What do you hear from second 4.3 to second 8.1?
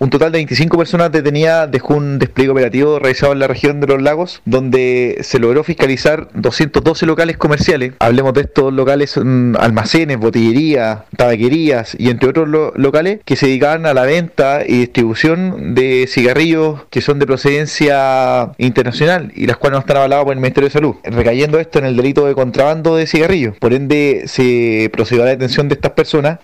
donde se logró fiscalizar 212 locales comerciales.